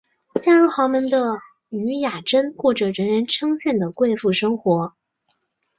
[0.41, 1.37] 嫁入豪门的
[1.69, 4.95] 禹雅珍过着人人称羡的贵妇生活。